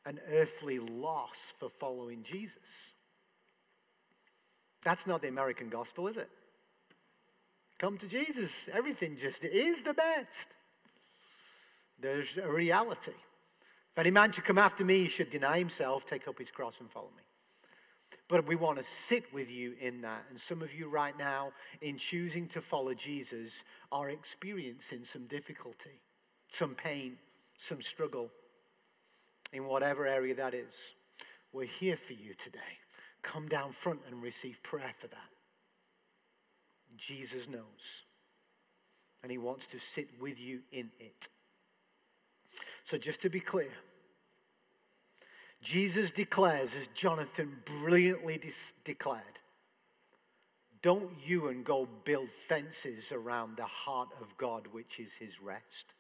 [0.06, 2.94] an earthly loss for following Jesus.
[4.84, 6.30] That's not the American gospel, is it?
[7.78, 8.70] Come to Jesus.
[8.74, 10.54] Everything just is the best.
[12.00, 13.12] There's a reality.
[13.92, 16.80] If any man should come after me, he should deny himself, take up his cross,
[16.80, 17.24] and follow me.
[18.28, 20.24] But we want to sit with you in that.
[20.30, 26.02] And some of you right now, in choosing to follow Jesus, are experiencing some difficulty,
[26.52, 27.18] some pain,
[27.58, 28.30] some struggle
[29.54, 30.94] in whatever area that is.
[31.54, 32.60] We're here for you today.
[33.24, 35.18] Come down front and receive prayer for that.
[36.98, 38.04] Jesus knows,
[39.22, 41.28] and he wants to sit with you in it.
[42.84, 43.72] So, just to be clear,
[45.62, 48.40] Jesus declares, as Jonathan brilliantly
[48.86, 49.42] declared,
[50.82, 55.96] don't you and go build fences around the heart of God, which is his rest.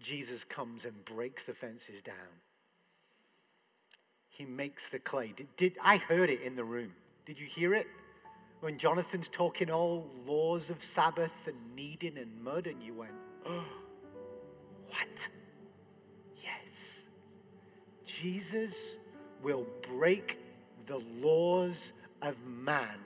[0.00, 2.14] Jesus comes and breaks the fences down.
[4.30, 5.32] He makes the clay.
[5.34, 6.92] Did, did, I heard it in the room.
[7.24, 7.86] Did you hear it?
[8.60, 13.12] When Jonathan's talking all laws of Sabbath and kneading and mud, and you went,
[13.46, 13.64] oh,
[14.88, 15.28] what?
[16.42, 17.04] Yes.
[18.04, 18.96] Jesus
[19.42, 19.66] will
[19.96, 20.38] break
[20.86, 22.98] the laws of man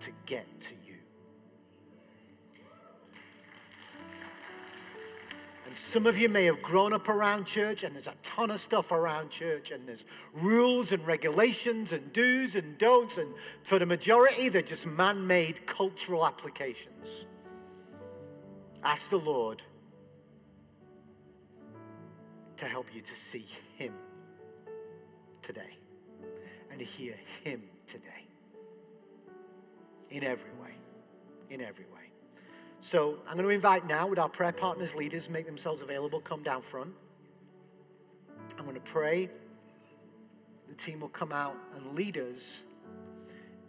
[0.00, 0.94] to get to you.
[5.66, 8.60] And some of you may have grown up around church, and there's a ton of
[8.60, 10.04] stuff around church, and there's
[10.34, 15.66] rules and regulations and do's and don'ts, and for the majority, they're just man made
[15.66, 17.26] cultural applications.
[18.84, 19.62] Ask the Lord
[22.58, 23.44] to help you to see
[23.76, 23.94] Him
[25.42, 25.76] today
[26.70, 28.26] and to hear Him today
[30.10, 30.70] in every way.
[31.50, 32.10] In every way.
[32.80, 36.42] So I'm going to invite now, with our prayer partners, leaders, make themselves available, come
[36.42, 36.92] down front.
[38.58, 39.30] I'm going to pray.
[40.68, 42.64] The team will come out and lead us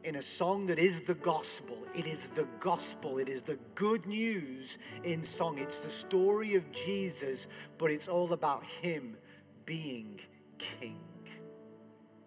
[0.05, 1.77] in a song that is the gospel.
[1.95, 3.17] It is the gospel.
[3.17, 5.57] It is the good news in song.
[5.57, 7.47] It's the story of Jesus,
[7.79, 9.17] but it's all about Him
[9.65, 10.19] being
[10.59, 10.99] King.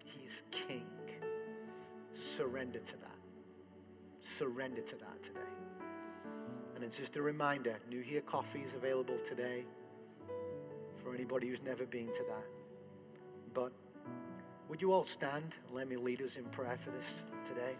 [0.03, 0.85] He's King.
[2.11, 3.09] Surrender to that.
[4.19, 5.39] Surrender to that today.
[6.75, 9.63] And it's just a reminder New Here Coffee is available today
[11.01, 12.58] for anybody who's never been to that.
[14.69, 17.73] Would you all stand and let me lead us in prayer for this today?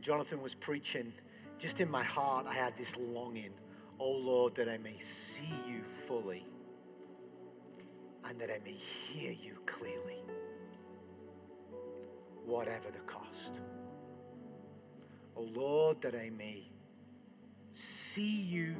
[0.00, 1.12] Jonathan was preaching,
[1.58, 3.52] just in my heart, I had this longing,
[4.00, 6.46] oh Lord, that I may see you fully
[8.28, 10.22] and that I may hear you clearly,
[12.46, 13.60] whatever the cost.
[15.36, 16.64] Oh Lord, that I may
[18.14, 18.76] see you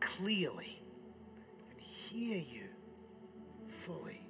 [0.00, 0.82] clearly
[1.70, 2.64] and hear you
[3.68, 4.26] fully,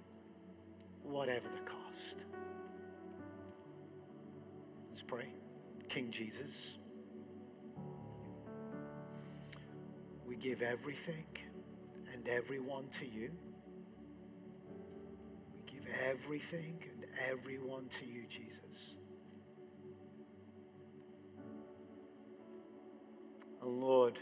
[1.03, 2.27] whatever the cost.
[4.91, 5.29] Let's pray.
[5.89, 6.77] King Jesus,
[10.27, 11.27] we give everything
[12.13, 13.31] and everyone to you
[15.55, 19.00] We give everything and everyone to you, Jesus.
[23.63, 24.19] And Lord,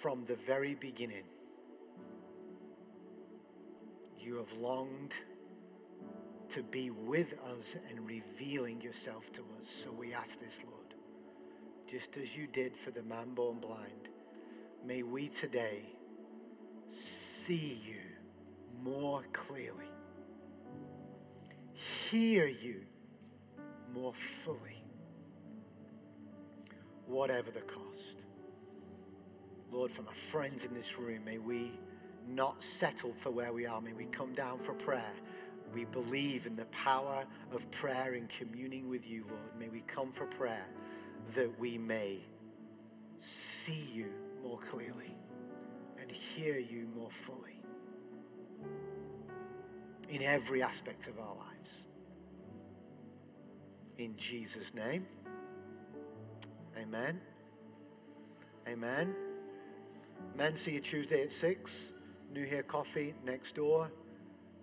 [0.00, 1.24] from the very beginning,
[4.18, 5.18] you have longed
[6.48, 9.68] to be with us and revealing yourself to us.
[9.68, 10.94] So we ask this, Lord,
[11.86, 14.08] just as you did for the man born blind,
[14.84, 15.82] may we today
[16.88, 18.00] see you
[18.82, 19.88] more clearly,
[21.72, 22.82] hear you
[23.92, 24.73] more fully,
[27.14, 28.24] whatever the cost.
[29.70, 31.70] Lord, for my friends in this room, may we
[32.28, 33.80] not settle for where we are.
[33.80, 35.12] May we come down for prayer.
[35.72, 39.58] We believe in the power of prayer and communing with you, Lord.
[39.58, 40.66] May we come for prayer
[41.34, 42.18] that we may
[43.18, 44.12] see you
[44.42, 45.14] more clearly
[46.00, 47.60] and hear you more fully
[50.08, 51.86] in every aspect of our lives.
[53.98, 55.06] In Jesus' name,
[56.94, 57.20] amen.
[58.68, 59.14] Amen.
[60.36, 61.92] Men, see you Tuesday at 6.
[62.32, 63.90] New Here Coffee next door.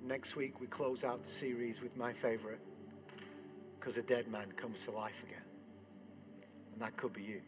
[0.01, 2.59] Next week, we close out the series with my favorite
[3.79, 5.43] because a dead man comes to life again.
[6.73, 7.41] And that could be you.